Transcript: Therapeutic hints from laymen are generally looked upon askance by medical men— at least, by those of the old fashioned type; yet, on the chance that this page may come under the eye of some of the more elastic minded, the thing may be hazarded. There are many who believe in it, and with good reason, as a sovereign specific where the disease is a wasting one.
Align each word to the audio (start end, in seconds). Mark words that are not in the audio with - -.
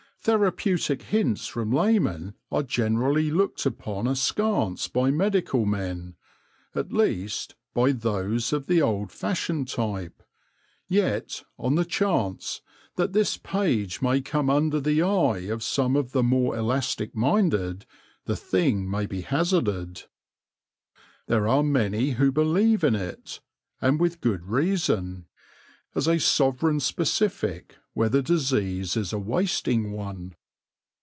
Therapeutic 0.23 1.01
hints 1.01 1.47
from 1.47 1.71
laymen 1.71 2.35
are 2.51 2.61
generally 2.61 3.31
looked 3.31 3.65
upon 3.65 4.05
askance 4.05 4.87
by 4.87 5.09
medical 5.09 5.65
men— 5.65 6.15
at 6.75 6.93
least, 6.93 7.55
by 7.73 7.91
those 7.91 8.53
of 8.53 8.67
the 8.67 8.83
old 8.83 9.11
fashioned 9.11 9.67
type; 9.67 10.21
yet, 10.87 11.41
on 11.57 11.73
the 11.73 11.83
chance 11.85 12.61
that 12.97 13.13
this 13.13 13.35
page 13.37 14.03
may 14.03 14.21
come 14.21 14.47
under 14.47 14.79
the 14.79 15.01
eye 15.01 15.47
of 15.49 15.63
some 15.63 15.95
of 15.95 16.11
the 16.11 16.21
more 16.21 16.55
elastic 16.55 17.15
minded, 17.15 17.87
the 18.25 18.35
thing 18.35 18.87
may 18.87 19.07
be 19.07 19.21
hazarded. 19.21 20.03
There 21.25 21.47
are 21.47 21.63
many 21.63 22.11
who 22.11 22.31
believe 22.31 22.83
in 22.83 22.93
it, 22.93 23.39
and 23.81 23.99
with 23.99 24.21
good 24.21 24.43
reason, 24.45 25.25
as 25.93 26.07
a 26.07 26.19
sovereign 26.19 26.79
specific 26.79 27.75
where 27.93 28.07
the 28.07 28.21
disease 28.21 28.95
is 28.95 29.11
a 29.11 29.19
wasting 29.19 29.91
one. 29.91 30.33